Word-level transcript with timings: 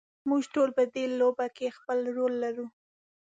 موږ 0.29 0.41
ټول 0.53 0.69
په 0.77 0.83
دې 0.93 1.03
لوبه 1.19 1.45
کې 1.55 1.75
خپل 1.77 1.99
رول 2.15 2.33
لرو. 2.43 2.65